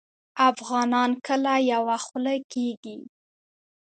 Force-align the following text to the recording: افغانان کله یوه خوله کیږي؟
افغانان 0.49 1.11
کله 1.25 1.53
یوه 1.71 1.97
خوله 2.05 2.35
کیږي؟ 2.51 2.97